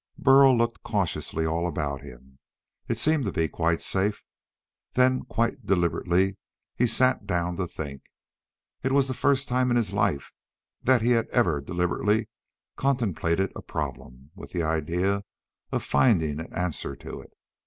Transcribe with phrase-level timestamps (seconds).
[0.17, 2.39] Burl looked cautiously all about him.
[2.87, 4.23] It seemed to be quite safe.
[4.93, 6.37] Then, quite deliberately,
[6.75, 8.01] he sat down to think.
[8.81, 10.33] It was the first time in his life
[10.81, 12.29] that he had ever deliberately
[12.75, 15.23] contemplated a problem with the idea
[15.71, 17.33] of finding an answer to it.